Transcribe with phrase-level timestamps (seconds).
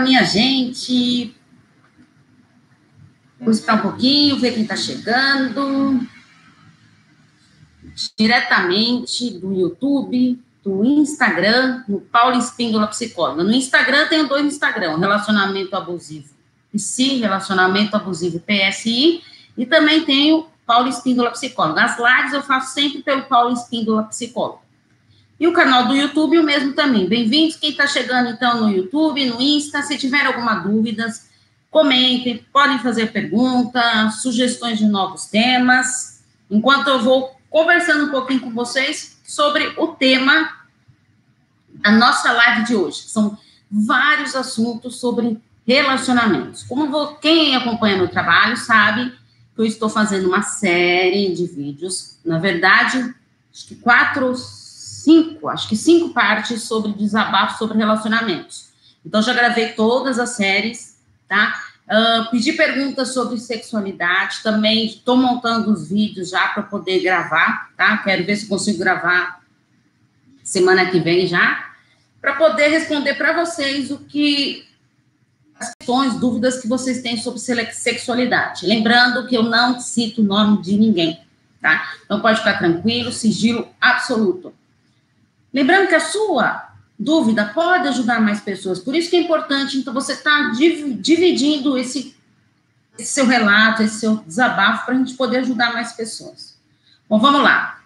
[0.00, 1.34] Minha gente.
[3.38, 6.00] Vamos esperar um pouquinho, ver quem está chegando.
[8.18, 13.44] Diretamente do YouTube, do Instagram, no Paulo Espíndola Psicóloga.
[13.44, 16.34] No Instagram tenho dois Instagram, relacionamento abusivo
[16.74, 19.22] PSI, relacionamento abusivo PSI,
[19.56, 21.84] e também tenho Paulo Espíndola Psicóloga.
[21.84, 24.65] As lives eu faço sempre pelo Paulo Espíndola Psicóloga.
[25.38, 27.06] E o canal do YouTube, o mesmo também.
[27.06, 31.06] Bem-vindos, quem está chegando então no YouTube, no Insta, se tiver alguma dúvida,
[31.70, 38.50] comentem, podem fazer perguntas, sugestões de novos temas, enquanto eu vou conversando um pouquinho com
[38.50, 40.56] vocês sobre o tema
[41.68, 43.02] da nossa live de hoje.
[43.02, 43.36] São
[43.70, 46.62] vários assuntos sobre relacionamentos.
[46.62, 49.12] Como vou, quem acompanha meu trabalho sabe
[49.54, 53.14] que eu estou fazendo uma série de vídeos, na verdade,
[53.52, 54.34] acho que quatro
[55.06, 58.70] cinco, acho que cinco partes sobre desabafo sobre relacionamentos.
[59.04, 60.98] Então, já gravei todas as séries,
[61.28, 61.62] tá?
[61.86, 67.98] Uh, pedi perguntas sobre sexualidade, também estou montando os vídeos já para poder gravar, tá?
[67.98, 69.40] Quero ver se consigo gravar
[70.42, 71.70] semana que vem já,
[72.20, 74.66] para poder responder para vocês o que
[75.60, 77.38] as questões, dúvidas que vocês têm sobre
[77.72, 78.66] sexualidade.
[78.66, 81.20] Lembrando que eu não cito o nome de ninguém,
[81.62, 81.94] tá?
[82.04, 84.52] Então pode ficar tranquilo, sigilo absoluto.
[85.56, 86.68] Lembrando que a sua
[86.98, 91.78] dúvida pode ajudar mais pessoas, por isso que é importante, então, você estar tá dividindo
[91.78, 92.14] esse,
[92.98, 96.58] esse, seu relato, esse seu desabafo, para a gente poder ajudar mais pessoas.
[97.08, 97.80] Bom, vamos lá.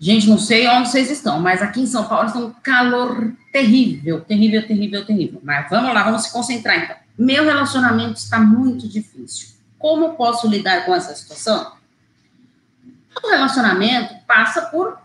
[0.00, 4.22] Gente, não sei onde vocês estão, mas aqui em São Paulo está um calor terrível,
[4.22, 5.40] terrível, terrível, terrível.
[5.44, 6.96] Mas vamos lá, vamos se concentrar então.
[7.16, 9.50] Meu relacionamento está muito difícil.
[9.78, 11.72] Como posso lidar com essa situação?
[13.22, 15.03] O relacionamento passa por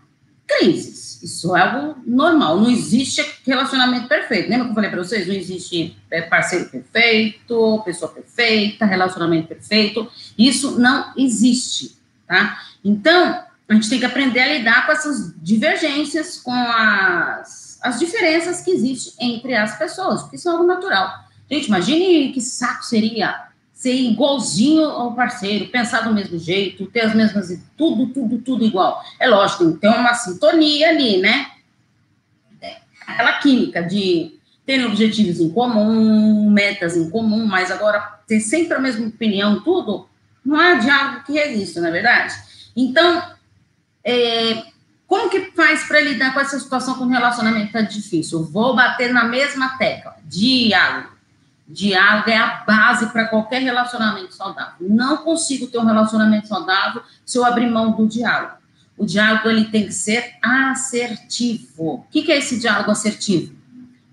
[0.58, 1.22] crises.
[1.22, 2.58] Isso é algo normal.
[2.60, 4.48] Não existe relacionamento perfeito.
[4.48, 5.26] Lembra que eu falei para vocês?
[5.26, 10.10] Não existe é, parceiro perfeito, pessoa perfeita, relacionamento perfeito.
[10.38, 11.96] Isso não existe,
[12.26, 12.58] tá?
[12.84, 18.62] Então, a gente tem que aprender a lidar com essas divergências, com as, as diferenças
[18.62, 21.24] que existem entre as pessoas, porque isso é algo natural.
[21.50, 23.49] Gente, imagine que saco seria
[23.80, 27.48] ser igualzinho ao parceiro, pensar do mesmo jeito, ter as mesmas,
[27.78, 29.02] tudo, tudo, tudo igual.
[29.18, 31.46] É lógico, tem uma sintonia ali, né?
[32.60, 32.76] É,
[33.06, 38.78] aquela química de ter objetivos em comum, metas em comum, mas agora ter sempre a
[38.78, 40.06] mesma opinião, tudo,
[40.44, 42.34] não há diálogo que resista, não é verdade?
[42.76, 43.30] Então,
[44.04, 44.62] é,
[45.06, 48.44] como que faz para lidar com essa situação com relacionamento tá difícil?
[48.44, 51.18] vou bater na mesma tecla, diálogo
[51.70, 54.74] Diálogo é a base para qualquer relacionamento saudável.
[54.80, 58.54] Não consigo ter um relacionamento saudável se eu abrir mão do diálogo.
[58.98, 61.94] O diálogo ele tem que ser assertivo.
[61.94, 63.54] O que, é esse diálogo assertivo?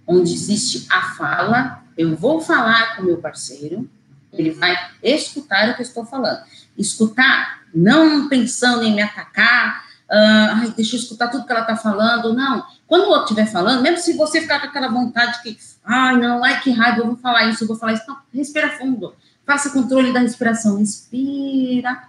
[0.05, 3.89] Onde existe a fala, eu vou falar com meu parceiro,
[4.31, 6.43] ele vai escutar o que eu estou falando.
[6.77, 12.33] Escutar, não pensando em me atacar, ai, deixa eu escutar tudo que ela está falando,
[12.33, 12.65] não.
[12.87, 16.43] Quando o outro estiver falando, mesmo se você ficar com aquela vontade que, ai, não,
[16.43, 19.13] ai, que raiva, eu vou falar isso, eu vou falar isso, não, respira fundo.
[19.45, 20.79] Faça controle da respiração.
[20.79, 22.03] Inspira,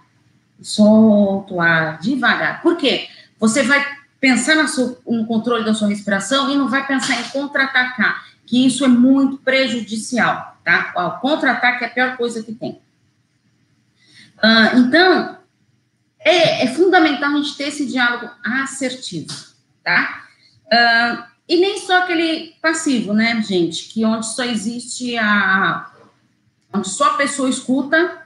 [0.61, 2.61] solta o ar, devagar.
[2.61, 3.07] Por quê?
[3.39, 3.85] Você vai
[4.19, 8.83] pensar seu, no controle da sua respiração e não vai pensar em contra-atacar, que isso
[8.83, 10.91] é muito prejudicial, tá?
[10.95, 12.81] O contra-ataque é a pior coisa que tem.
[14.37, 15.38] Uh, então,
[16.29, 19.33] é, é, fundamental a gente ter esse diálogo assertivo,
[19.83, 20.25] tá?
[20.65, 23.89] Uh, e nem só aquele passivo, né, gente?
[23.89, 25.91] Que onde só existe a.
[26.73, 28.23] onde só a pessoa escuta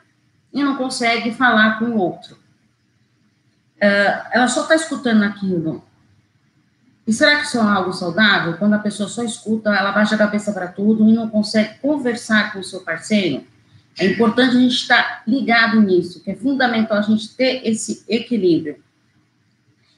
[0.51, 2.35] e não consegue falar com o outro.
[3.77, 5.83] Uh, ela só está escutando aquilo.
[7.05, 8.57] E será que isso é algo saudável?
[8.57, 12.53] Quando a pessoa só escuta, ela baixa a cabeça para tudo e não consegue conversar
[12.53, 13.45] com o seu parceiro?
[13.99, 18.77] É importante a gente estar ligado nisso, que é fundamental a gente ter esse equilíbrio.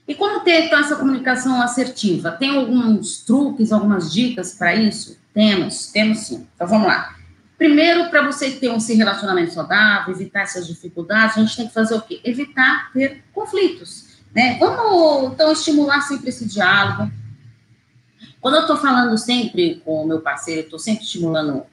[0.07, 2.31] E como ter então, essa comunicação assertiva?
[2.31, 5.17] Tem alguns truques, algumas dicas para isso?
[5.33, 6.47] Temos, temos sim.
[6.55, 7.15] Então vamos lá.
[7.57, 11.95] Primeiro, para você ter um relacionamento saudável, evitar essas dificuldades, a gente tem que fazer
[11.95, 12.19] o quê?
[12.23, 14.15] Evitar ter conflitos.
[14.35, 14.57] Né?
[14.59, 17.09] Vamos, então, estimular sempre esse diálogo.
[18.41, 21.65] Quando eu estou falando sempre com o meu parceiro, estou sempre estimulando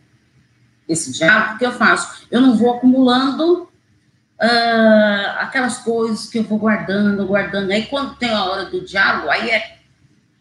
[0.89, 2.27] esse diálogo, o que eu faço?
[2.31, 7.71] Eu não vou acumulando uh, aquelas coisas que eu vou guardando, guardando.
[7.71, 9.79] Aí quando tem a hora do diálogo, aí é,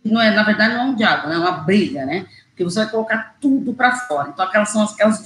[0.04, 1.36] não é, na verdade não é um diálogo, né?
[1.36, 2.26] é uma briga, né?
[2.50, 4.30] Porque você vai colocar tudo para fora.
[4.30, 5.24] Então aquelas são aquelas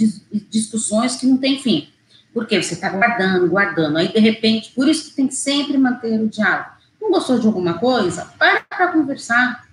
[0.50, 1.90] discussões que não tem fim.
[2.34, 3.98] Porque você está guardando, guardando.
[3.98, 6.70] Aí de repente, por isso que tem que sempre manter o diálogo.
[7.02, 8.26] Não gostou de alguma coisa?
[8.38, 9.66] Para para conversar.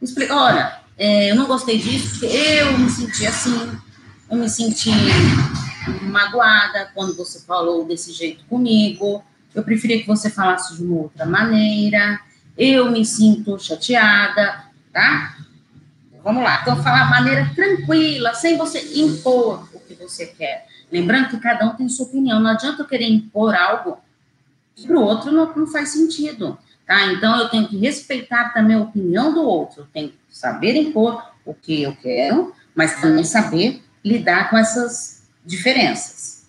[0.00, 3.78] Explica, olha, é, eu não gostei disso, porque eu me senti assim,
[4.32, 4.90] eu me senti
[6.04, 9.22] magoada quando você falou desse jeito comigo,
[9.54, 12.18] eu preferia que você falasse de uma outra maneira,
[12.56, 15.36] eu me sinto chateada, tá?
[16.24, 20.66] Vamos lá, então falar de maneira tranquila, sem você impor o que você quer.
[20.90, 23.98] Lembrando que cada um tem sua opinião, não adianta eu querer impor algo
[24.86, 26.56] para o outro, não, não faz sentido,
[26.86, 27.04] tá?
[27.12, 31.22] Então eu tenho que respeitar também a opinião do outro, eu tenho que saber impor
[31.44, 36.46] o que eu quero, mas também saber lidar com essas diferenças.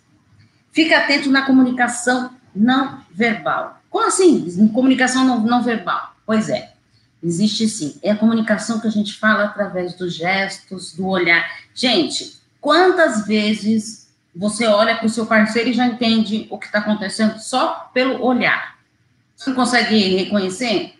[0.71, 3.81] Fica atento na comunicação não verbal.
[3.89, 4.67] Como assim?
[4.69, 6.15] Comunicação não, não verbal?
[6.25, 6.73] Pois é,
[7.21, 7.97] existe sim.
[8.01, 11.47] É a comunicação que a gente fala através dos gestos, do olhar.
[11.73, 16.79] Gente, quantas vezes você olha para o seu parceiro e já entende o que está
[16.79, 18.77] acontecendo só pelo olhar?
[19.35, 20.95] Você não consegue reconhecer?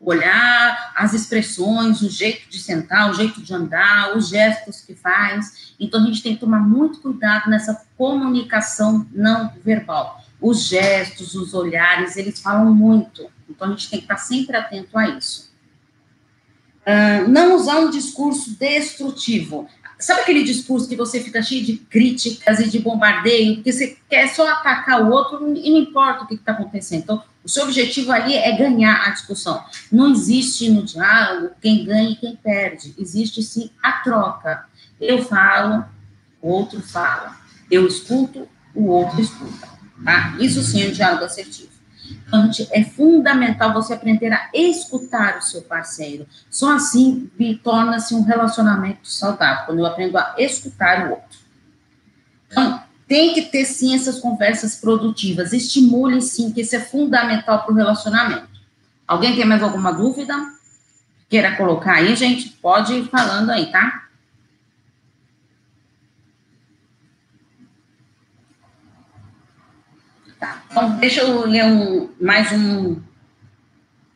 [0.00, 5.74] Olhar, as expressões, o jeito de sentar, o jeito de andar, os gestos que faz.
[5.78, 10.22] Então, a gente tem que tomar muito cuidado nessa comunicação não verbal.
[10.40, 13.28] Os gestos, os olhares, eles falam muito.
[13.48, 15.48] Então, a gente tem que estar sempre atento a isso.
[16.86, 19.68] Uh, não usar um discurso destrutivo.
[19.98, 24.28] Sabe aquele discurso que você fica cheio de críticas e de bombardeio, porque você quer
[24.28, 27.02] só atacar o outro e não importa o que está acontecendo.
[27.02, 29.62] Então, o seu objetivo ali é ganhar a discussão.
[29.90, 32.94] Não existe no diálogo quem ganha e quem perde.
[32.96, 34.66] Existe sim a troca.
[35.00, 35.84] Eu falo,
[36.40, 37.36] o outro fala.
[37.68, 39.68] Eu escuto, o outro escuta.
[40.04, 40.36] Tá?
[40.38, 41.77] Isso sim é um diálogo assertivo.
[42.26, 46.26] Então, é fundamental você aprender a escutar o seu parceiro.
[46.50, 47.30] Só assim
[47.62, 51.38] torna-se um relacionamento saudável, quando eu aprendo a escutar o outro.
[52.50, 55.52] Então, tem que ter sim essas conversas produtivas.
[55.52, 58.48] Estimule sim, que isso é fundamental para o relacionamento.
[59.06, 60.34] Alguém tem mais alguma dúvida?
[61.28, 62.50] Queira colocar aí, gente?
[62.50, 64.07] Pode ir falando aí, tá?
[70.38, 70.62] Tá.
[70.70, 73.00] Então, deixa eu ler um, mais um.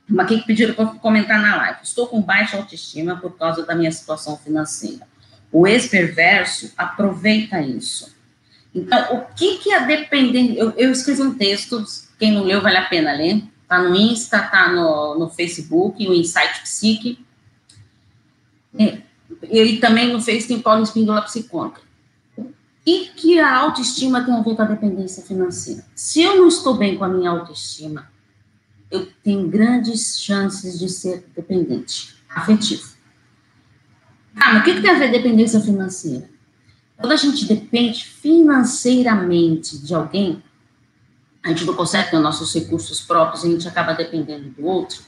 [0.09, 1.79] Uma aqui que pediram para comentar na live.
[1.83, 5.07] Estou com baixa autoestima por causa da minha situação financeira.
[5.51, 8.15] O ex-perverso aproveita isso.
[8.75, 10.59] Então, o que, que a dependência.
[10.59, 11.85] Eu, eu, escrevi um texto,
[12.19, 13.43] quem não leu, vale a pena ler.
[13.63, 17.25] Está no Insta, está no, no Facebook, o Insight Psique.
[18.79, 19.03] E,
[19.51, 21.81] e também no Facebook tem Paulo Espíndola Psicônica.
[22.85, 25.85] E que a autoestima tem a ver com a dependência financeira.
[25.95, 28.11] Se eu não estou bem com a minha autoestima,
[28.91, 32.93] eu tenho grandes chances de ser dependente afetivo.
[34.35, 36.29] Ah, mas o que, que tem a ver dependência financeira?
[36.97, 40.43] Quando a gente depende financeiramente de alguém,
[41.43, 45.03] a gente não consegue ter nossos recursos próprios, a gente acaba dependendo do outro,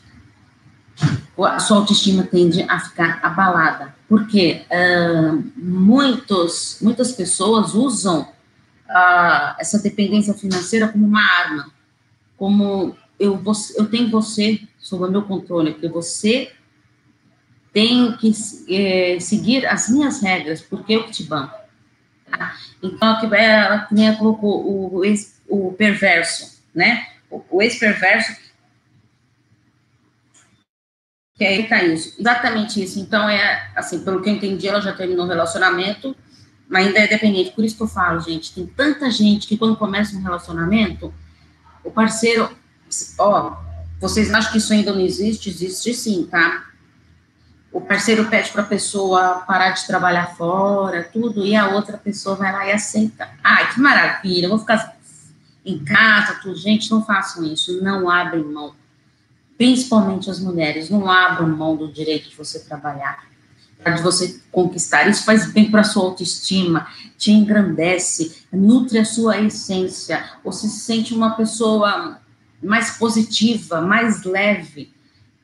[1.39, 3.95] a sua autoestima tende a ficar abalada.
[4.15, 11.73] Porque uh, muitos, muitas pessoas usam uh, essa dependência financeira como uma arma,
[12.37, 13.43] como eu,
[13.77, 16.53] eu tenho você sob o meu controle, porque você
[17.73, 18.31] tem que
[18.69, 21.59] é, seguir as minhas regras, porque eu que te banco.
[22.31, 22.55] Tá?
[22.81, 27.05] Então, aqui ela, ela colocou o, o, ex, o perverso, né?
[27.29, 28.44] O, o ex-perverso
[31.45, 32.15] que aí tá isso.
[32.19, 32.99] Exatamente isso.
[32.99, 36.17] Então, é assim, pelo que eu entendi, ela já terminou o relacionamento,
[36.67, 37.51] mas ainda é dependente.
[37.51, 41.13] Por isso que eu falo, gente, tem tanta gente que quando começa um relacionamento,
[41.85, 42.51] o parceiro,
[43.19, 43.57] ó,
[44.01, 45.51] vocês acham que isso ainda não existe?
[45.51, 46.65] Existe sim, tá?
[47.71, 52.37] O parceiro pede para a pessoa parar de trabalhar fora, tudo, e a outra pessoa
[52.37, 53.29] vai lá e aceita.
[53.43, 54.97] Ai, que maravilha, vou ficar
[55.63, 56.57] em casa, tudo.
[56.57, 58.75] Gente, não façam isso, não abrem mão
[59.57, 63.25] principalmente as mulheres, não abram mão do direito de você trabalhar,
[63.85, 65.09] de você conquistar.
[65.09, 70.25] Isso faz bem para a sua autoestima, te engrandece, nutre a sua essência.
[70.43, 72.21] Você se sente uma pessoa
[72.63, 74.93] mais positiva, mais leve,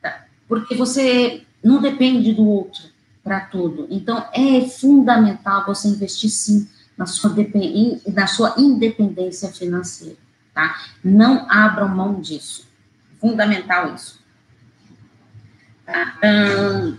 [0.01, 0.25] tá?
[0.47, 2.83] porque você não depende do outro
[3.23, 3.87] para tudo.
[3.89, 7.35] Então, é fundamental você investir sim na sua,
[8.07, 10.17] na sua independência financeira,
[10.53, 10.75] tá?
[11.03, 12.70] Não abram mão disso
[13.21, 14.19] fundamental isso.
[15.85, 16.17] Tá?
[16.23, 16.97] Hum,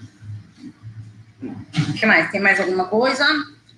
[1.99, 2.31] que mais?
[2.31, 3.27] Tem mais alguma coisa?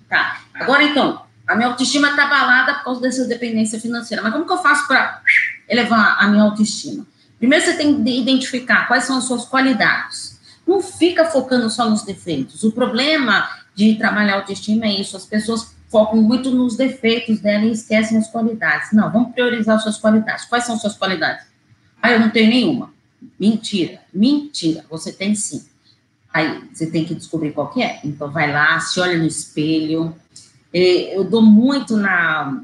[0.07, 0.41] Tá.
[0.53, 4.21] Agora, então, a minha autoestima está abalada por causa dessa dependência financeira.
[4.21, 5.21] Mas como que eu faço para
[5.67, 7.05] elevar a minha autoestima?
[7.39, 10.39] Primeiro, você tem que identificar quais são as suas qualidades.
[10.65, 12.63] Não fica focando só nos defeitos.
[12.63, 15.17] O problema de trabalhar autoestima é isso.
[15.17, 18.91] As pessoas focam muito nos defeitos dela e esquecem as qualidades.
[18.91, 20.45] Não, vamos priorizar as suas qualidades.
[20.45, 21.45] Quais são as suas qualidades?
[22.05, 22.93] Ah, eu não tenho nenhuma.
[23.39, 25.65] Mentira, mentira, você tem sim.
[26.31, 27.99] Aí você tem que descobrir qual que é.
[28.03, 30.15] Então vai lá, se olha no espelho.
[30.71, 32.61] Eu dou muito na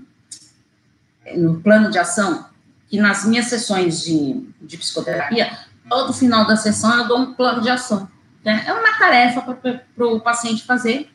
[1.36, 2.46] no plano de ação
[2.88, 5.58] que nas minhas sessões de, de psicoterapia,
[5.90, 8.08] todo final da sessão eu dou um plano de ação.
[8.46, 8.64] Né?
[8.68, 11.10] É uma tarefa para o paciente fazer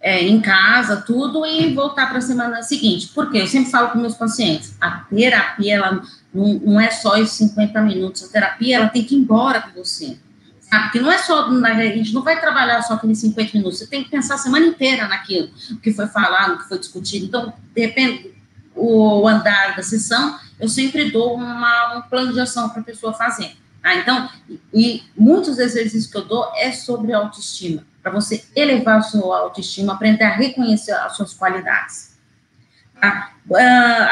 [0.00, 3.10] é, em casa, tudo, e voltar para a semana seguinte.
[3.12, 6.02] Porque eu sempre falo com meus pacientes, a terapia, ela
[6.34, 9.70] não, não é só os 50 minutos, a terapia, ela tem que ir embora com
[9.70, 10.18] você.
[10.60, 10.84] Sabe?
[10.84, 14.02] Porque não é só, a gente não vai trabalhar só aqueles 50 minutos, você tem
[14.02, 15.48] que pensar a semana inteira naquilo,
[15.82, 17.26] que foi falado, que foi discutido.
[17.26, 18.34] Então, depende,
[18.74, 23.12] o andar da sessão, eu sempre dou uma, um plano de ação para a pessoa
[23.12, 23.56] fazer.
[23.80, 23.94] Tá?
[23.94, 24.28] Então,
[24.72, 29.92] e muitos exercícios que eu dou é sobre autoestima, para você elevar a sua autoestima,
[29.92, 32.13] aprender a reconhecer as suas qualidades.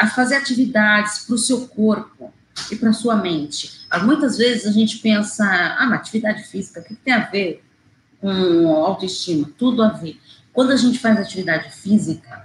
[0.01, 2.33] A fazer atividades para o seu corpo
[2.71, 3.83] e para a sua mente.
[4.03, 7.63] Muitas vezes a gente pensa, ah, mas atividade física, o que, tem a ver
[8.21, 9.49] com autoestima?
[9.57, 10.19] Tudo a ver.
[10.51, 12.43] Quando a gente faz atividade física,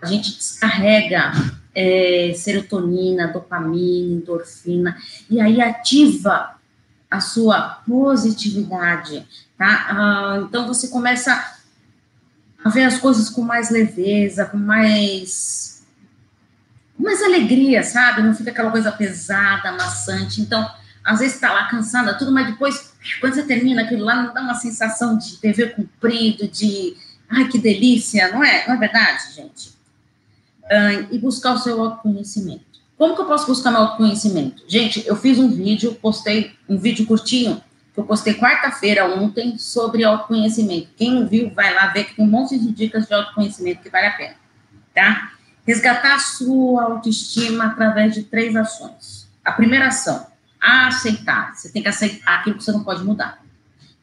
[0.00, 1.32] a gente descarrega
[1.74, 4.96] é, serotonina, dopamina, endorfina,
[5.28, 6.56] e aí ativa
[7.10, 9.26] a sua positividade,
[9.58, 9.86] tá?
[9.90, 11.58] Ah, então você começa
[12.62, 15.79] a ver as coisas com mais leveza, com mais,
[17.02, 18.22] mais alegria, sabe?
[18.22, 20.40] Não fica aquela coisa pesada, maçante.
[20.40, 20.68] Então,
[21.04, 24.42] às vezes está lá cansada, tudo, mas depois, quando você termina aquilo lá, não dá
[24.42, 26.96] uma sensação de dever cumprido, de
[27.28, 28.66] ai que delícia, não é?
[28.66, 29.72] Não é verdade, gente?
[30.70, 32.64] Ah, e buscar o seu autoconhecimento.
[32.96, 34.62] Como que eu posso buscar meu autoconhecimento?
[34.68, 37.62] Gente, eu fiz um vídeo, postei um vídeo curtinho,
[37.94, 40.88] que eu postei quarta-feira ontem, sobre autoconhecimento.
[40.96, 43.88] Quem não viu, vai lá ver que tem um monte de dicas de autoconhecimento que
[43.88, 44.34] vale a pena,
[44.94, 45.32] tá?
[45.66, 49.28] Resgatar a sua autoestima através de três ações.
[49.44, 50.26] A primeira ação,
[50.60, 51.54] aceitar.
[51.54, 53.40] Você tem que aceitar aquilo que você não pode mudar.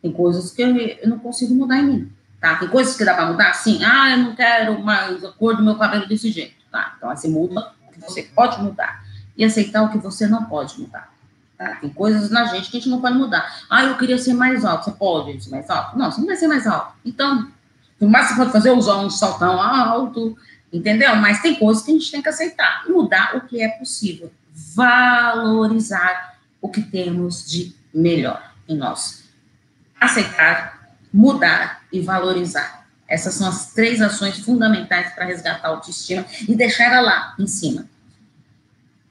[0.02, 2.56] Tem coisas que eu, eu não consigo mudar em mim, tá?
[2.56, 3.84] Tem coisas que dá para mudar, sim.
[3.84, 6.94] Ah, eu não quero mais a cor do meu cabelo desse jeito, tá?
[6.98, 9.04] Então, assim, muda que você pode mudar
[9.36, 11.12] e aceitar o que você não pode mudar.
[11.58, 11.76] Tá?
[11.76, 13.64] Tem coisas na gente que a gente não pode mudar.
[13.70, 14.86] Ah, eu queria ser mais alto.
[14.86, 15.98] Você pode ser mais alto?
[15.98, 16.94] Não, você não vai ser mais alto.
[17.04, 17.52] Então,
[18.00, 20.38] o mais que você pode fazer é usar um saltão alto,
[20.72, 21.16] entendeu?
[21.16, 22.86] Mas tem coisas que a gente tem que aceitar.
[22.88, 24.32] Mudar o que é possível.
[24.76, 29.24] Valorizar o que temos de melhor em nós.
[30.00, 32.88] Aceitar, mudar e valorizar.
[33.08, 37.48] Essas são as três ações fundamentais para resgatar a autoestima e deixar ela lá, em
[37.48, 37.88] cima.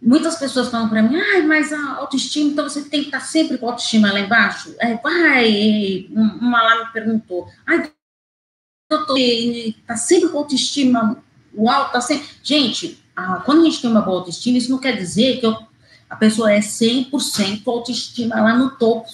[0.01, 3.57] Muitas pessoas falam para mim, ai, mas a autoestima, então você tem que estar sempre
[3.57, 4.75] com a autoestima lá embaixo?
[4.79, 7.91] É, vai, uma lá me perguntou, ai,
[8.91, 11.25] doutor, está sempre com autoestima
[11.57, 12.01] o alto, tá.
[12.43, 15.57] Gente, a, quando a gente tem uma boa autoestima, isso não quer dizer que eu,
[16.09, 19.09] a pessoa é 100% autoestima lá no topo,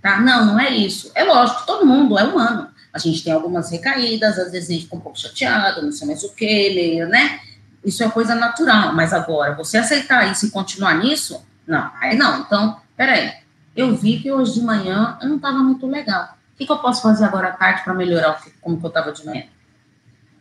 [0.00, 0.20] tá?
[0.20, 1.10] Não, não é isso.
[1.14, 2.68] É lógico, todo mundo é humano.
[2.92, 6.06] A gente tem algumas recaídas, às vezes a gente fica um pouco chateado, não sei
[6.06, 7.40] mais o que, meio, né?
[7.84, 12.40] Isso é coisa natural, mas agora, você aceitar isso e continuar nisso, não, aí não.
[12.40, 13.32] Então, peraí,
[13.74, 16.36] eu vi que hoje de manhã eu não estava muito legal.
[16.54, 19.12] O que, que, eu posso fazer agora à tarde para melhorar como que eu estava
[19.12, 19.44] de manhã?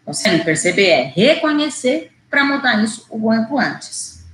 [0.10, 4.26] Não perceber é reconhecer para mudar isso o quanto antes.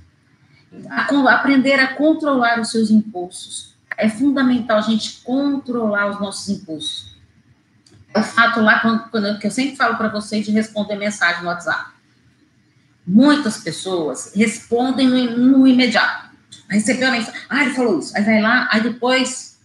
[0.90, 3.74] A, aprender a controlar os seus impulsos.
[3.96, 7.16] É fundamental a gente controlar os nossos impulsos
[8.18, 11.48] o fato lá, quando, quando, que eu sempre falo para vocês de responder mensagem no
[11.48, 11.90] WhatsApp.
[13.06, 16.26] Muitas pessoas respondem no, no imediato.
[16.68, 18.16] Recebeu a mensagem, ah, ele falou isso.
[18.16, 19.58] Aí vai lá, aí depois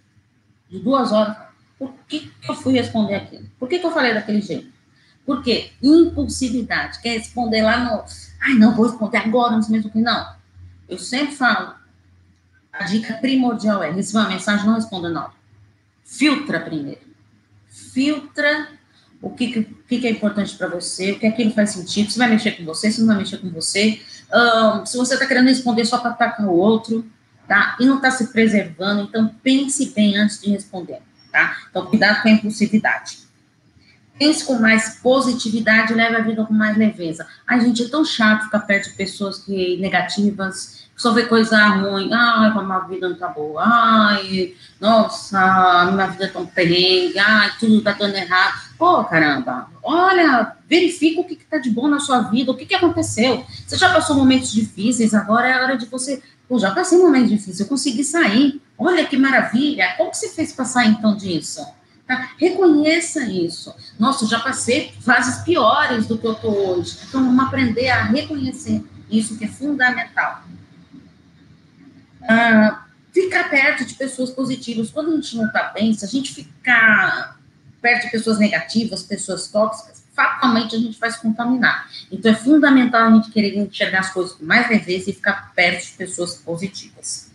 [0.70, 1.36] de duas horas,
[1.80, 3.48] por que, que eu fui responder aquilo?
[3.58, 4.71] Por que, que eu falei daquele jeito?
[5.36, 8.04] Porque impulsividade, quer responder lá no,
[8.42, 10.36] ai, não vou responder agora, não sei mesmo que, não.
[10.90, 11.74] Eu sempre falo,
[12.72, 15.30] a dica primordial é, receber uma mensagem, não responda não.
[16.04, 17.12] Filtra primeiro
[17.72, 18.68] filtra
[19.22, 22.28] o que, que, que é importante para você, o que aquilo faz sentido, se vai
[22.28, 24.02] mexer com você, se não vai mexer com você,
[24.34, 27.06] um, se você está querendo responder só para atacar o outro,
[27.48, 27.78] tá?
[27.80, 31.56] E não está se preservando, então pense bem antes de responder, tá?
[31.70, 33.20] Então, cuidado com a impulsividade.
[34.22, 37.26] Pense com mais positividade, leve a vida com mais leveza.
[37.48, 42.14] Ai, gente, é tão chato ficar perto de pessoas que negativas, só vê coisa ruim,
[42.14, 47.52] ai, como a vida não tá boa, ai, nossa, minha vida é tão perrengue, ai,
[47.60, 48.62] tudo tá dando errado.
[48.78, 52.68] Pô, caramba, olha, verifica o que, que tá de bom na sua vida, o que,
[52.68, 53.44] que aconteceu.
[53.66, 56.22] Você já passou momentos difíceis, agora é hora de você.
[56.48, 58.62] Pô, já passei momentos difíceis, eu consegui sair.
[58.78, 59.96] Olha que maravilha.
[59.98, 61.66] Como que você fez para sair então disso?
[62.12, 62.32] Tá?
[62.38, 63.74] Reconheça isso.
[63.98, 66.98] Nossa, já passei fases piores do que eu tô hoje.
[67.08, 70.44] Então, vamos aprender a reconhecer isso que é fundamental.
[72.24, 74.92] Ah, ficar perto de pessoas positivas.
[74.92, 77.40] Quando a gente não está bem, se a gente ficar
[77.82, 81.90] perto de pessoas negativas, pessoas tóxicas, fatalmente a gente vai se contaminar.
[82.12, 85.86] Então é fundamental a gente querer enxergar as coisas com mais leveza e ficar perto
[85.86, 87.31] de pessoas positivas.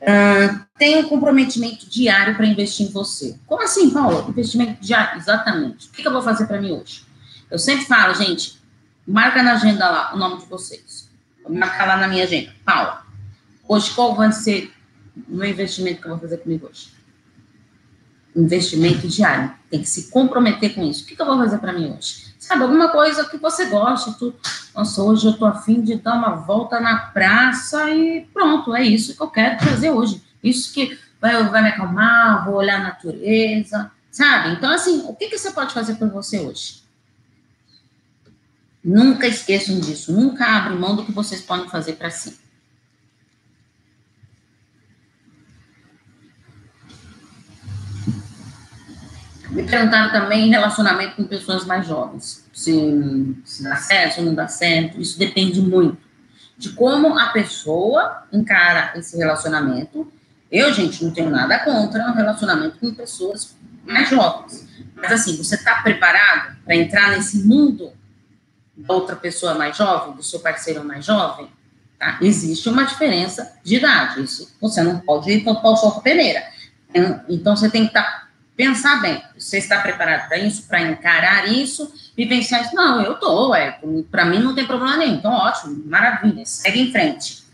[0.00, 3.38] Uh, tem um comprometimento diário para investir em você.
[3.46, 4.28] Como assim, Paulo?
[4.28, 5.88] Investimento diário, exatamente.
[5.88, 7.04] O que, que eu vou fazer para mim hoje?
[7.50, 8.60] Eu sempre falo, gente,
[9.06, 11.10] marca na agenda lá o nome de vocês.
[11.42, 12.52] Vou marcar lá na minha agenda.
[12.64, 13.04] Paula,
[13.66, 14.72] hoje qual vai ser
[15.28, 16.92] o meu investimento que eu vou fazer comigo hoje?
[18.36, 19.52] Investimento diário.
[19.68, 21.02] Tem que se comprometer com isso.
[21.02, 22.34] O que, que eu vou fazer para mim hoje?
[22.48, 24.18] Sabe, alguma coisa que você goste.
[24.18, 24.34] Tu,
[24.74, 29.14] nossa, hoje eu tô afim de dar uma volta na praça e pronto, é isso
[29.14, 30.22] que eu quero fazer hoje.
[30.42, 34.54] Isso que vai, vai me acalmar, vou olhar a natureza, sabe?
[34.54, 36.82] Então, assim, o que, que você pode fazer por você hoje?
[38.82, 40.10] Nunca esqueçam disso.
[40.10, 42.38] Nunca abrem mão do que vocês podem fazer para si.
[49.50, 52.44] Me perguntaram também relacionamento com pessoas mais jovens.
[52.52, 55.00] Se, se dá certo ou não dá certo.
[55.00, 56.08] Isso depende muito
[56.58, 60.12] de como a pessoa encara esse relacionamento.
[60.50, 64.66] Eu, gente, não tenho nada contra um relacionamento com pessoas mais jovens.
[64.96, 67.92] Mas, assim, você está preparado para entrar nesse mundo
[68.76, 71.48] da outra pessoa mais jovem, do seu parceiro mais jovem?
[71.98, 72.18] Tá?
[72.20, 74.22] Existe uma diferença de idade.
[74.22, 76.42] Isso você não pode ir para o sol peneira.
[77.28, 78.27] Então, você tem que estar tá
[78.58, 82.74] pensar bem, você está preparado para isso, para encarar isso, vivenciar isso?
[82.74, 83.78] Não, eu estou, é,
[84.10, 87.44] para mim não tem problema nenhum, então ótimo, maravilha, segue em frente.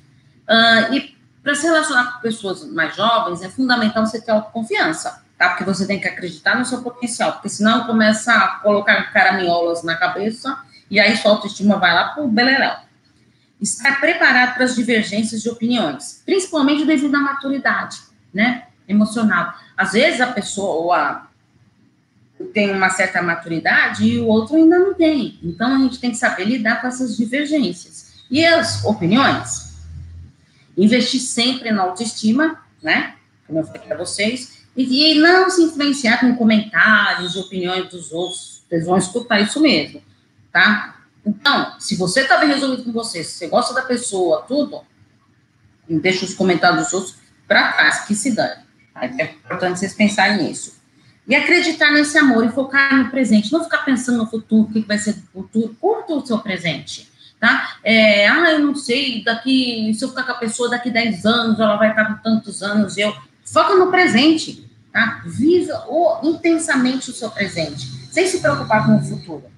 [0.48, 5.50] Uh, e para se relacionar com pessoas mais jovens, é fundamental você ter autoconfiança, tá?
[5.50, 9.96] Porque você tem que acreditar no seu potencial, porque senão começa a colocar caraminholas na
[9.96, 10.58] cabeça
[10.90, 12.76] e aí sua autoestima vai lá pro beleléu.
[13.60, 17.98] Estar preparado para as divergências de opiniões, principalmente devido à maturidade,
[18.32, 18.68] né?
[18.86, 19.54] Emocional.
[19.76, 21.28] Às vezes a pessoa
[22.52, 25.38] tem uma certa maturidade e o outro ainda não tem.
[25.42, 28.24] Então a gente tem que saber lidar com essas divergências.
[28.30, 29.74] E as opiniões?
[30.76, 33.14] Investir sempre na autoestima, né?
[33.46, 38.64] Como eu falei para vocês, e, e, não se influenciar com comentários, opiniões dos outros.
[38.68, 40.02] Vocês vão escutar isso mesmo,
[40.50, 40.96] tá?
[41.24, 44.82] Então, se você está bem resolvido com você, se você gosta da pessoa, tudo,
[45.88, 47.16] deixa os comentários dos outros
[47.46, 48.63] para trás, que se dane.
[49.00, 50.74] É importante vocês pensarem nisso.
[51.26, 53.52] E acreditar nesse amor e focar no presente.
[53.52, 55.76] Não ficar pensando no futuro, o que vai ser o futuro.
[55.80, 57.78] Curta o seu presente, tá?
[57.82, 61.58] É, ah, eu não sei, daqui, se eu ficar com a pessoa daqui 10 anos,
[61.58, 63.14] ela vai estar com tantos anos, eu...
[63.46, 65.22] Foca no presente, tá?
[65.26, 69.53] Viva o, intensamente o seu presente, sem se preocupar com o futuro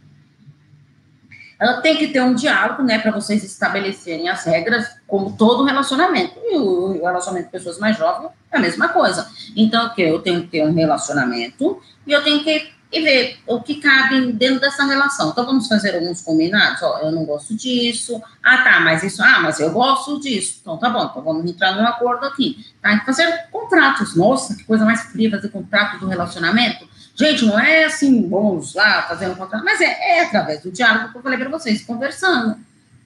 [1.59, 6.39] ela tem que ter um diálogo, né, para vocês estabelecerem as regras, como todo relacionamento.
[6.45, 9.27] E o relacionamento com pessoas mais jovens é a mesma coisa.
[9.57, 10.03] Então, o que?
[10.03, 14.33] Eu tenho que ter um relacionamento e eu tenho que e ver o que cabe
[14.33, 15.31] dentro dessa relação.
[15.31, 16.83] Então, vamos fazer alguns combinados.
[16.83, 18.23] Ó, eu não gosto disso.
[18.43, 19.23] Ah, tá, mas isso.
[19.23, 20.59] Ah, mas eu gosto disso.
[20.61, 21.05] Então, tá bom.
[21.05, 22.65] Então, vamos entrar num acordo aqui.
[22.81, 23.03] Tá?
[23.05, 24.15] Fazer contratos.
[24.15, 26.89] Nossa, que coisa mais fria fazer contrato do relacionamento.
[27.19, 31.19] Gente, não é assim, vamos lá, fazendo contrato, mas é, é através do diálogo que
[31.19, 32.59] eu falei para vocês, conversando,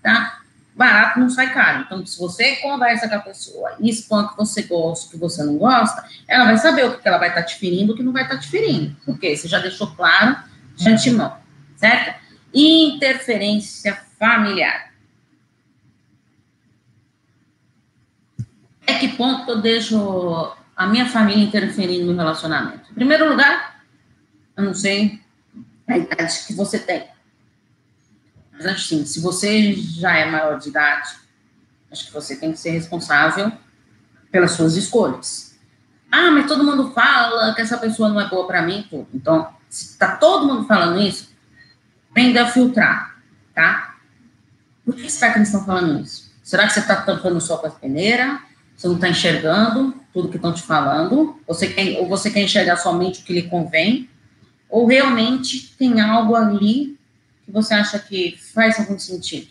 [0.03, 0.41] tá?
[0.75, 1.83] Barato não sai caro.
[1.83, 5.59] Então, se você conversa com a pessoa e expõe que você gosta, que você não
[5.59, 8.13] gosta, ela vai saber o que ela vai estar tá te ferindo, o que não
[8.13, 8.97] vai estar tá te ferindo.
[9.05, 10.37] Porque você já deixou claro
[10.75, 11.37] de antemão,
[11.77, 12.19] certo?
[12.53, 14.91] Interferência familiar.
[18.87, 22.91] É que ponto eu deixo a minha família interferindo no relacionamento?
[22.91, 23.70] Em primeiro lugar,
[24.61, 25.21] eu não sei
[25.89, 27.09] a idade que você tem.
[28.53, 31.11] Mas assim, se você já é maior de idade,
[31.91, 33.51] acho que você tem que ser responsável
[34.31, 35.59] pelas suas escolhas.
[36.13, 39.09] Ah, mas todo mundo fala que essa pessoa não é boa para mim, tudo.
[39.15, 41.31] Então, se tá todo mundo falando isso,
[42.11, 43.17] aprenda a filtrar,
[43.55, 43.97] tá?
[44.85, 46.31] Por que será que eles estão falando isso?
[46.43, 48.43] Será que você está tampando sol com a peneira?
[48.77, 51.39] Você não está enxergando tudo que estão te falando?
[51.47, 54.10] Você quer, ou você quer enxergar somente o que lhe convém?
[54.71, 56.99] Ou realmente tem algo ali
[57.45, 59.49] que você acha que faz algum sentido?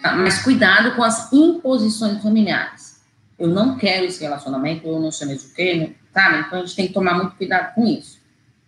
[0.00, 3.02] Tá, mas cuidado com as imposições familiares.
[3.36, 6.38] Eu não quero esse relacionamento, eu não sei mesmo o que, tá?
[6.40, 8.18] Então a gente tem que tomar muito cuidado com isso.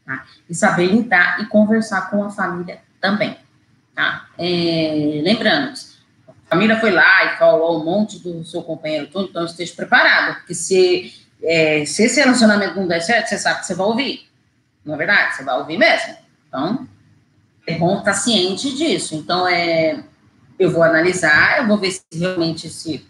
[0.05, 0.25] Tá?
[0.49, 3.37] E saber lidar e conversar com a família também.
[3.95, 4.29] Tá?
[4.37, 5.73] É, lembrando,
[6.27, 10.37] a família foi lá e falou um monte do seu companheiro, tudo, então esteja preparado,
[10.39, 14.30] porque se, é, se esse relacionamento não der certo, você sabe que você vai ouvir.
[14.85, 15.37] Não é verdade?
[15.37, 16.17] Você vai ouvir mesmo.
[16.49, 16.89] Então,
[17.67, 19.15] é bom estar ciente disso.
[19.15, 20.03] Então, é,
[20.59, 23.09] eu vou analisar, eu vou ver se realmente esse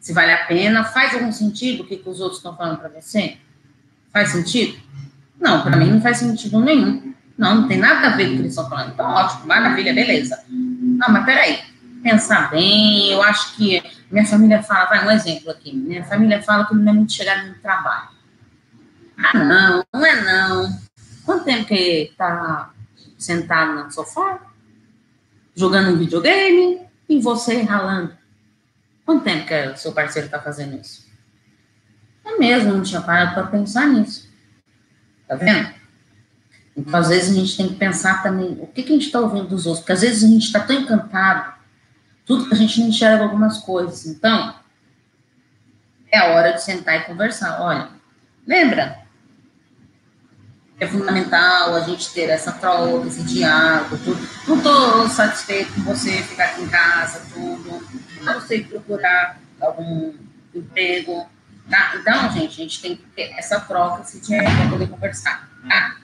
[0.00, 2.88] se vale a pena, faz algum sentido o que, que os outros estão falando para
[2.88, 3.36] você?
[4.12, 4.78] Faz sentido?
[5.38, 7.12] Não, para mim não faz sentido nenhum.
[7.36, 8.92] Não, não tem nada a ver com o que eles estão falando.
[8.92, 10.42] Então, ótimo, maravilha, beleza.
[10.48, 11.58] Não, mas peraí,
[12.02, 16.66] pensar bem, eu acho que minha família fala, vai um exemplo aqui, minha família fala
[16.66, 18.08] que não é muito chegar no trabalho.
[19.18, 20.78] Ah, não, não é não.
[21.28, 22.72] Quanto tempo que tá
[23.18, 24.40] sentado no sofá,
[25.54, 28.16] jogando um videogame, e você ralando?
[29.04, 31.06] Quanto tempo que o seu parceiro está fazendo isso?
[32.24, 34.26] É mesmo, não tinha parado para pensar nisso.
[35.28, 35.68] Tá vendo?
[36.74, 39.20] Então, às vezes, a gente tem que pensar também o que, que a gente está
[39.20, 41.52] ouvindo dos outros, porque às vezes a gente está tão encantado,
[42.24, 44.06] tudo que a gente não enxerga algumas coisas.
[44.06, 44.54] Então,
[46.10, 47.60] é a hora de sentar e conversar.
[47.60, 47.90] Olha,
[48.46, 49.06] lembra?
[50.80, 54.28] É fundamental a gente ter essa troca, esse diálogo, tudo.
[54.46, 57.84] Não estou satisfeito com você ficar aqui em casa, tudo.
[58.22, 60.14] Não você procurar algum
[60.54, 61.26] emprego,
[61.68, 61.96] tá?
[61.96, 65.96] Então, gente, a gente tem que ter essa troca, esse diálogo para poder conversar, tá?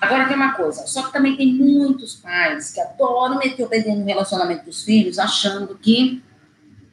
[0.00, 3.90] Agora tem uma coisa, só que também tem muitos pais que adoram meter o dedo
[3.96, 6.22] no relacionamento dos filhos, achando que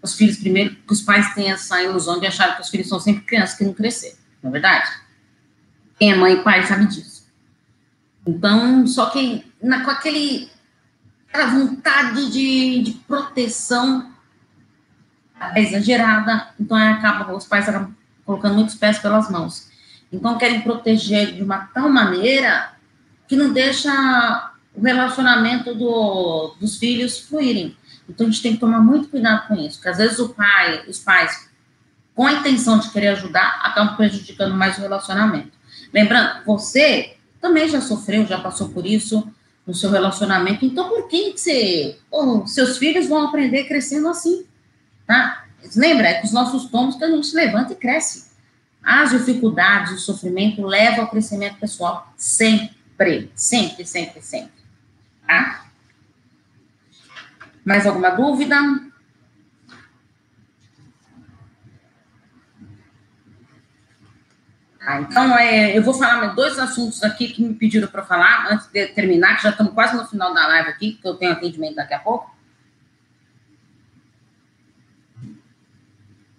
[0.01, 2.99] os filhos, primeiro, que os pais têm essa ilusão de achar que os filhos são
[2.99, 5.02] sempre crianças que não cresceram, não é verdade?
[5.97, 7.27] Quem é mãe e pai sabe disso.
[8.25, 10.49] Então, só que na, com aquele,
[11.27, 14.11] aquela vontade de, de proteção
[15.55, 17.93] exagerada, então acaba, os pais acabam
[18.25, 19.69] colocando muitos pés pelas mãos.
[20.11, 22.73] Então, querem proteger de uma tal maneira
[23.27, 27.75] que não deixa o relacionamento do, dos filhos fluírem.
[28.07, 30.83] Então a gente tem que tomar muito cuidado com isso, porque às vezes o pai,
[30.87, 31.49] os pais,
[32.15, 35.51] com a intenção de querer ajudar, acabam prejudicando mais o relacionamento.
[35.93, 39.31] Lembrando, você também já sofreu, já passou por isso
[39.65, 44.45] no seu relacionamento, então por que você, oh, seus filhos vão aprender crescendo assim,
[45.07, 45.45] tá?
[45.75, 48.33] Lembra, é com os nossos tomos que a gente levanta e cresce.
[48.83, 54.51] As dificuldades, o sofrimento levam ao crescimento pessoal, sempre sempre, sempre, sempre, sempre.
[55.27, 55.65] Tá?
[57.65, 58.55] Mais alguma dúvida?
[64.85, 68.67] Ah, então, é, eu vou falar dois assuntos aqui que me pediram para falar antes
[68.67, 71.75] de terminar, que já estamos quase no final da live aqui, que eu tenho atendimento
[71.75, 72.35] daqui a pouco.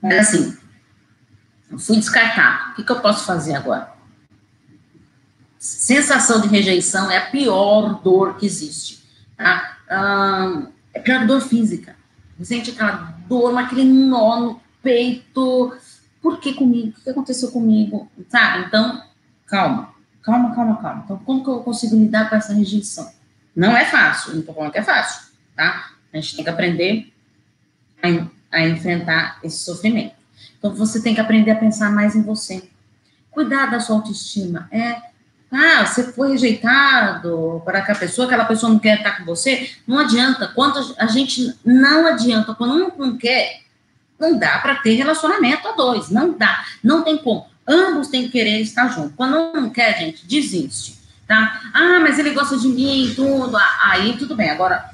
[0.02, 0.59] Mas assim,
[1.78, 2.72] fui descartado.
[2.72, 3.94] O que, que eu posso fazer agora?
[5.64, 9.02] sensação de rejeição é a pior dor que existe.
[9.35, 9.78] Tá?
[9.88, 11.96] Ah, é a pior dor física.
[12.38, 15.74] Você sente aquela dor, aquele nó no peito.
[16.25, 16.97] Por que comigo?
[16.99, 18.11] O que aconteceu comigo?
[18.31, 18.65] Sabe?
[18.65, 19.05] Então,
[19.47, 19.93] calma.
[20.23, 21.03] Calma, calma, calma.
[21.05, 23.13] Então, como que eu consigo lidar com essa rejeição?
[23.55, 25.91] Não é fácil, não estou falando que é fácil, tá?
[26.11, 27.13] A gente tem que aprender
[28.03, 30.15] a, a enfrentar esse sofrimento.
[30.59, 32.71] Então, você tem que aprender a pensar mais em você.
[33.31, 34.67] Cuidar da sua autoestima.
[34.73, 34.97] É
[35.53, 39.99] ah, você foi rejeitado para aquela pessoa, aquela pessoa não quer estar com você, não
[39.99, 40.49] adianta.
[40.49, 43.63] Quando a gente não adianta, quando um não quer,
[44.18, 47.46] não dá para ter relacionamento a dois, não dá, não tem como.
[47.66, 49.12] Ambos têm que querer estar juntos.
[49.16, 51.61] Quando um não quer, gente, desiste, tá?
[51.72, 54.50] Ah, mas ele gosta de mim, tudo, aí tudo bem.
[54.50, 54.85] Agora,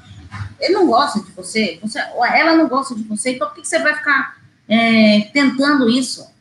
[0.59, 3.79] ele não gosta de você, você ela não gosta de você, então por que você
[3.79, 6.31] vai ficar é, tentando isso?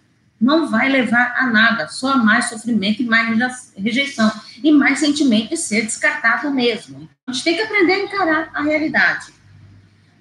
[0.40, 4.32] não vai levar a nada, só mais sofrimento e mais rejeição,
[4.64, 7.06] e mais sentimento de ser descartado mesmo.
[7.26, 9.26] A gente tem que aprender a encarar a realidade.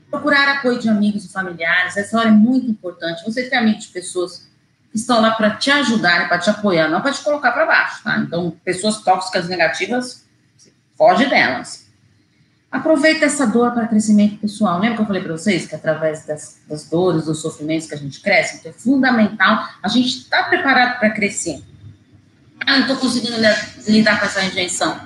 [0.09, 3.23] Procurar apoio de amigos e familiares, essa hora é muito importante.
[3.23, 4.49] Você tem amigos de pessoas
[4.91, 8.03] que estão lá para te ajudar, para te apoiar, não para te colocar para baixo,
[8.03, 8.17] tá?
[8.17, 10.25] Então, pessoas tóxicas negativas,
[10.97, 11.87] foge delas.
[12.71, 14.79] Aproveita essa dor para crescimento pessoal.
[14.79, 17.97] Lembra que eu falei para vocês que através das, das, dores, dos sofrimentos que a
[17.97, 21.63] gente cresce, então é fundamental a gente estar tá preparado para crescer.
[22.65, 23.37] Ah, não estou conseguindo
[23.87, 24.99] lidar com essa rejeição.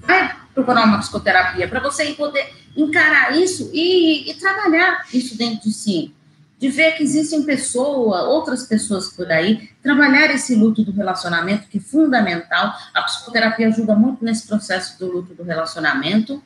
[0.00, 5.72] Vai procurar uma psicoterapia para você poder encarar isso e, e, trabalhar isso dentro de
[5.72, 6.14] si.
[6.58, 11.78] De ver que existem pessoas, outras pessoas por aí, trabalhar esse luto do relacionamento, que
[11.78, 12.74] é fundamental.
[12.92, 16.42] A psicoterapia ajuda muito nesse processo do luto do relacionamento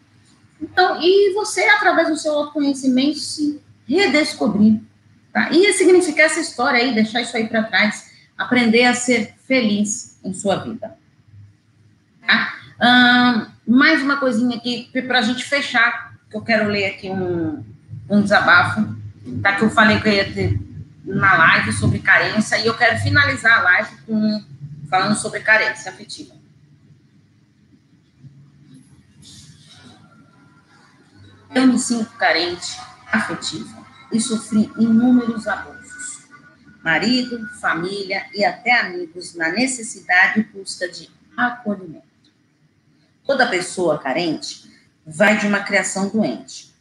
[0.62, 4.80] então, e você, através do seu autoconhecimento, se redescobrir.
[5.32, 5.50] Tá?
[5.50, 10.32] E significar essa história aí, deixar isso aí para trás, aprender a ser feliz em
[10.32, 10.96] sua vida.
[12.24, 13.51] Tá?
[13.72, 17.64] Mais uma coisinha aqui para a gente fechar, que eu quero ler aqui um,
[18.08, 18.86] um desabafo,
[19.42, 19.56] tá?
[19.56, 20.60] que eu falei que eu ia ter
[21.04, 24.44] na live sobre carência, e eu quero finalizar a live com,
[24.88, 26.34] falando sobre carência afetiva.
[31.54, 32.78] Eu me sinto carente,
[33.10, 33.82] afetiva.
[34.12, 36.26] e sofri inúmeros abusos.
[36.84, 42.11] Marido, família e até amigos na necessidade e busca de acolhimento.
[43.24, 44.70] Toda pessoa carente
[45.06, 46.72] vai de uma criação doente,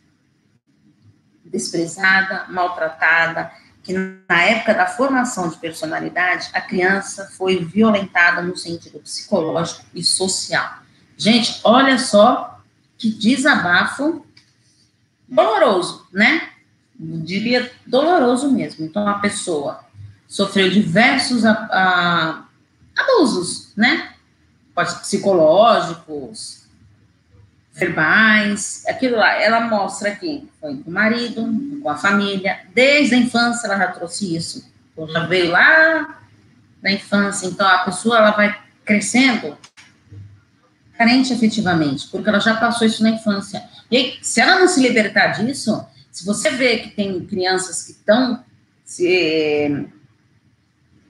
[1.45, 3.51] desprezada, maltratada,
[3.84, 10.04] que na época da formação de personalidade, a criança foi violentada no sentido psicológico e
[10.04, 10.82] social.
[11.17, 12.62] Gente, olha só
[12.97, 14.25] que desabafo
[15.27, 16.49] doloroso, né?
[16.99, 18.86] Eu diria doloroso mesmo.
[18.86, 19.84] Então, a pessoa
[20.27, 22.45] sofreu diversos a, a,
[22.95, 24.11] abusos, né?
[25.01, 26.62] Psicológicos,
[27.73, 29.41] verbais, aquilo lá.
[29.41, 31.47] Ela mostra aqui, foi com o marido,
[31.81, 34.69] com a família, desde a infância ela já trouxe isso.
[34.93, 36.19] Então, já veio lá
[36.81, 39.57] da infância, então a pessoa ela vai crescendo
[40.97, 43.63] carente efetivamente, porque ela já passou isso na infância.
[43.89, 47.91] E aí, se ela não se libertar disso, se você vê que tem crianças que
[47.91, 48.43] estão
[48.84, 49.88] se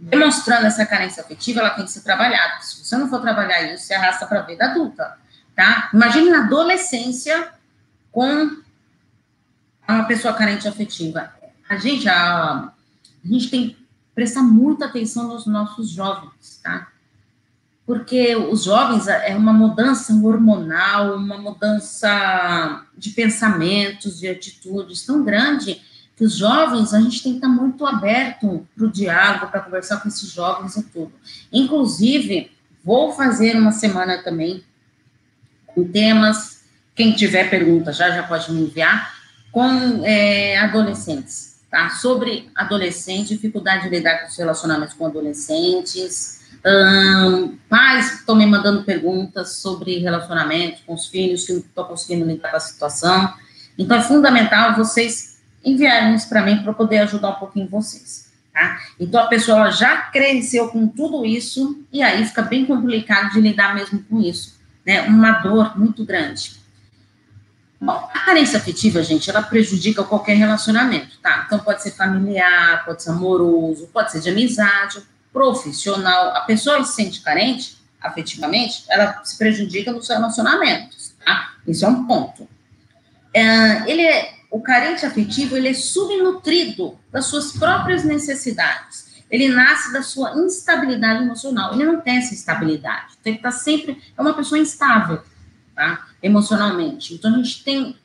[0.02, 2.62] demonstrando essa carência afetiva, ela tem que ser trabalhada.
[2.62, 5.18] Se você não for trabalhar isso, você arrasta para a vida adulta,
[5.56, 5.90] tá?
[5.94, 7.50] Imagine na adolescência
[8.12, 8.58] com
[9.88, 11.32] uma pessoa carente afetiva.
[11.70, 12.72] A gente, a,
[13.24, 16.88] a gente tem que prestar muita atenção nos nossos jovens, tá?
[17.86, 25.82] porque os jovens é uma mudança hormonal, uma mudança de pensamentos, de atitudes tão grande
[26.22, 29.98] que os jovens, a gente tem que estar muito aberto para o diálogo, para conversar
[29.98, 31.12] com esses jovens e tudo.
[31.52, 32.52] Inclusive,
[32.84, 34.64] vou fazer uma semana também
[35.66, 39.16] com temas, quem tiver pergunta já, já pode me enviar,
[39.52, 41.90] com é, adolescentes, tá?
[41.90, 46.40] Sobre adolescentes, dificuldade de lidar com os relacionamentos com adolescentes,
[47.68, 52.52] pais estão me mandando perguntas sobre relacionamento com os filhos, que não estão conseguindo lidar
[52.52, 53.34] com a situação.
[53.76, 55.31] Então, é fundamental vocês
[55.64, 58.32] enviarem isso para mim para poder ajudar um pouquinho vocês.
[58.54, 58.80] Tá?
[59.00, 63.74] Então, a pessoa já cresceu com tudo isso e aí fica bem complicado de lidar
[63.74, 64.60] mesmo com isso.
[64.86, 65.02] Né?
[65.04, 66.60] Uma dor muito grande.
[67.80, 71.46] Bom, a carência afetiva, gente, ela prejudica qualquer relacionamento, tá?
[71.48, 75.02] Então, pode ser familiar, pode ser amoroso, pode ser de amizade,
[75.34, 81.54] profissional, a pessoa se sente carente afetivamente, ela se prejudica nos relacionamentos, tá?
[81.68, 82.48] Isso é um ponto.
[83.34, 89.24] É, ele é, o carente afetivo, ele é subnutrido das suas próprias necessidades.
[89.32, 91.74] Ele nasce da sua instabilidade emocional.
[91.74, 93.18] Ele não tem essa estabilidade.
[93.24, 95.24] Tem que estar sempre, é uma pessoa instável,
[95.74, 96.06] tá?
[96.22, 97.14] Emocionalmente.
[97.14, 97.96] Então, a gente tem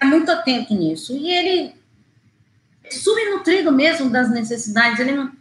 [0.00, 1.16] é muito atento nisso.
[1.16, 1.74] E ele
[2.82, 5.32] é subnutrido mesmo das necessidades, ele não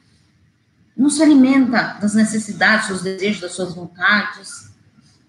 [0.95, 4.71] não se alimenta das necessidades, dos desejos, das suas vontades.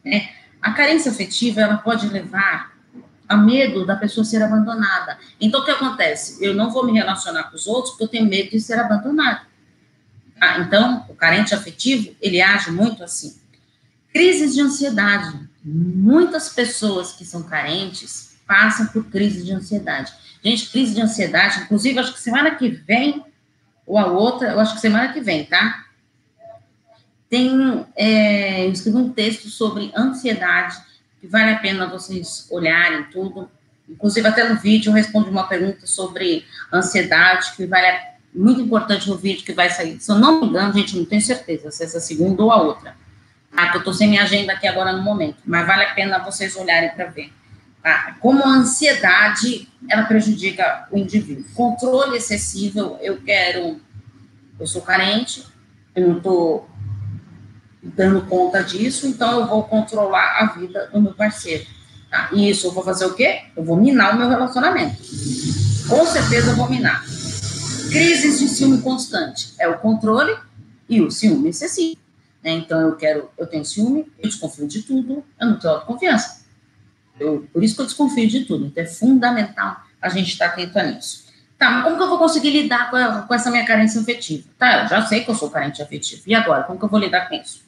[0.05, 0.29] Né?
[0.61, 2.73] A carência afetiva, ela pode levar
[3.28, 5.18] a medo da pessoa ser abandonada.
[5.40, 6.44] Então, o que acontece?
[6.44, 9.46] Eu não vou me relacionar com os outros porque eu tenho medo de ser abandonado.
[10.40, 13.37] Ah, então, o carente afetivo, ele age muito assim.
[14.12, 15.48] Crises de ansiedade.
[15.64, 20.12] Muitas pessoas que são carentes passam por crise de ansiedade.
[20.42, 23.24] Gente, crise de ansiedade, inclusive, acho que semana que vem
[23.87, 25.87] ou a outra, eu acho que semana que vem, tá?
[27.28, 30.76] Tem, é, eu escrevi um texto sobre ansiedade,
[31.24, 33.48] que vale a pena vocês olharem tudo.
[33.88, 39.08] Inclusive, até no vídeo eu respondo uma pergunta sobre ansiedade, que vale a, muito importante
[39.08, 39.98] no vídeo que vai sair.
[40.00, 42.60] Se eu não me engano, gente, não tenho certeza se é essa segunda ou a
[42.60, 42.94] outra.
[43.50, 43.70] Tá?
[43.70, 46.54] Que eu tô sem minha agenda aqui agora no momento, mas vale a pena vocês
[46.56, 47.32] olharem para ver.
[47.82, 48.16] Tá?
[48.20, 51.46] Como a ansiedade, ela prejudica o indivíduo.
[51.54, 53.80] Controle excessivo, eu quero,
[54.60, 55.46] eu sou carente,
[55.96, 56.68] eu não estou
[57.85, 61.66] dando conta disso, então eu vou controlar a vida do meu parceiro.
[62.11, 62.31] Tá?
[62.33, 63.42] E isso eu vou fazer o quê?
[63.57, 64.97] Eu vou minar o meu relacionamento.
[65.88, 67.05] Com certeza eu vou minar.
[67.90, 70.35] Crises de ciúme constante é o controle
[70.88, 72.01] e o ciúme excessivo.
[72.42, 72.53] Né?
[72.53, 76.44] Então eu quero, eu tenho ciúme, eu desconfio de tudo, eu não tenho autoconfiança.
[77.18, 78.66] Eu, por isso que eu desconfio de tudo.
[78.66, 81.25] Então, é fundamental a gente estar atento a nisso.
[81.57, 84.49] Tá, mas como que eu vou conseguir lidar com, a, com essa minha carência afetiva?
[84.59, 86.23] Tá, eu já sei que eu sou carente afetivo.
[86.27, 87.62] E agora, como que eu vou lidar com isso?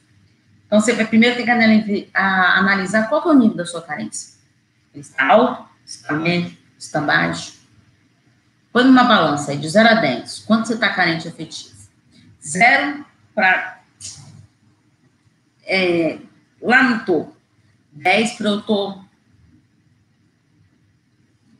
[0.67, 4.37] Então, você primeiro ter que analisar qual é o nível da sua carência.
[4.93, 7.57] Está alto, está médio, está baixo.
[8.71, 10.39] Põe numa balança aí, de 0 a 10.
[10.39, 11.75] Quanto você está carente afetivo?
[12.45, 13.81] Zero para
[15.65, 16.19] é,
[16.61, 17.35] lá no topo.
[17.93, 19.07] 10 para eu estou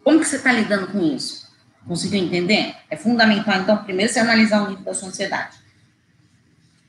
[0.07, 1.53] como que você está lidando com isso?
[1.85, 2.73] Conseguiu entender?
[2.89, 5.57] É fundamental, então, primeiro você analisar o nível da sua ansiedade.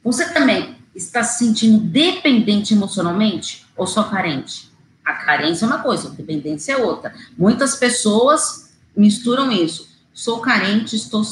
[0.04, 4.70] Você também está se sentindo dependente emocionalmente ou só carente?
[5.04, 7.14] A carência é uma coisa, a dependência é outra.
[7.36, 9.88] Muitas pessoas misturam isso.
[10.12, 11.24] Sou carente, estou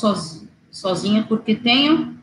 [0.70, 2.16] sozinha, porque tenho.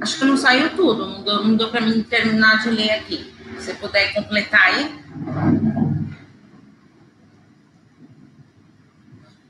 [0.00, 3.34] Acho que não saiu tudo, não deu, deu para mim terminar de ler aqui.
[3.58, 5.00] Se você puder completar aí.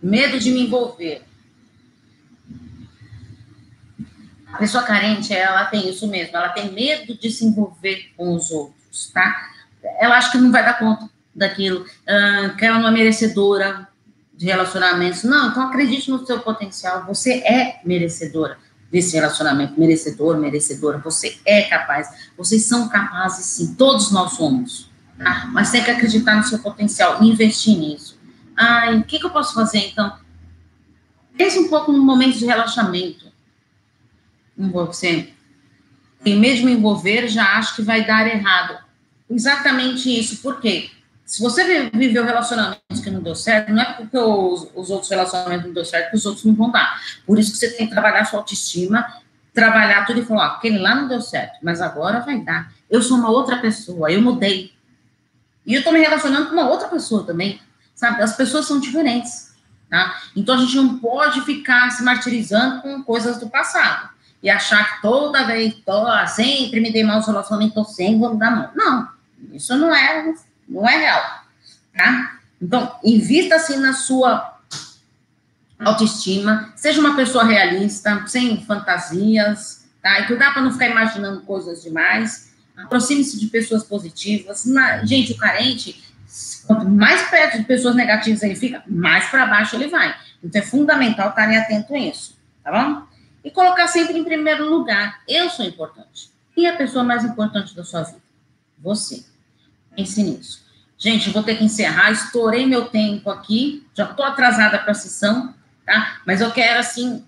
[0.03, 1.23] Medo de me envolver.
[4.50, 8.51] A pessoa carente, ela tem isso mesmo, ela tem medo de se envolver com os
[8.51, 9.51] outros, tá?
[9.99, 13.89] Ela acha que não vai dar conta daquilo, uh, que ela não é merecedora
[14.35, 15.25] de relacionamentos.
[15.25, 18.59] Não, então acredite no seu potencial, você é merecedora
[18.93, 25.49] desse relacionamento, merecedor, merecedora, você é capaz, vocês são capazes sim, todos nós somos, tá?
[25.53, 28.19] Mas tem que acreditar no seu potencial, investir nisso.
[28.57, 30.13] Ai, o que, que eu posso fazer então?
[31.39, 33.30] Pense um pouco no momento de relaxamento
[34.69, 35.33] você
[36.23, 38.79] tem mesmo envolver, já acho que vai dar errado.
[39.29, 40.43] Exatamente isso.
[40.43, 40.91] Por quê?
[41.25, 45.67] Se você viveu relacionamentos que não deu certo, não é porque os, os outros relacionamentos
[45.67, 47.01] não deu certo que os outros não vão dar.
[47.25, 49.07] Por isso que você tem que trabalhar sua autoestima,
[49.55, 52.73] trabalhar tudo e falar, aquele lá não deu certo, mas agora vai dar.
[52.91, 54.73] Eu sou uma outra pessoa, eu mudei.
[55.65, 57.61] E eu tô me relacionando com uma outra pessoa também,
[57.95, 58.23] sabe?
[58.23, 59.55] As pessoas são diferentes,
[59.89, 60.21] tá?
[60.35, 64.11] Então a gente não pode ficar se martirizando com coisas do passado
[64.43, 65.75] e achar que toda vez,
[66.35, 68.71] sempre me dei mal no relacionamento, tô sempre vou dar mão.
[68.75, 69.09] Não,
[69.53, 70.35] isso não é,
[70.69, 71.23] não é real,
[71.97, 72.39] tá?
[72.61, 74.59] Então, invista assim na sua
[75.79, 80.21] autoestima, seja uma pessoa realista, sem fantasias, tá?
[80.21, 82.51] E cuidar para não ficar imaginando coisas demais.
[82.77, 84.65] Aproxime-se de pessoas positivas.
[84.65, 86.03] Na, gente, o carente,
[86.67, 90.15] quanto mais perto de pessoas negativas ele fica, mais para baixo ele vai.
[90.43, 93.10] Então é fundamental estarem atento a isso, tá bom?
[93.43, 95.21] E colocar sempre em primeiro lugar.
[95.27, 96.31] Eu sou importante.
[96.57, 98.23] E a pessoa mais importante da sua vida?
[98.79, 99.25] Você.
[99.97, 100.65] Pense nisso.
[100.99, 102.11] Gente, vou ter que encerrar.
[102.11, 103.87] Estourei meu tempo aqui.
[103.95, 105.55] Já estou atrasada para a sessão,
[105.87, 106.21] tá?
[106.27, 107.25] Mas eu quero, assim,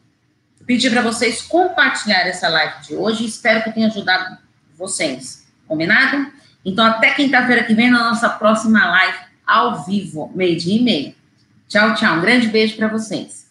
[0.66, 3.24] pedir para vocês compartilhar essa live de hoje.
[3.24, 4.36] Espero que tenha ajudado
[4.76, 5.46] vocês.
[5.66, 6.30] Combinado?
[6.64, 11.14] Então, até quinta-feira que vem, na nossa próxima live ao vivo, meio-dia e meio.
[11.68, 12.16] Tchau, tchau.
[12.16, 13.41] Um grande beijo para vocês.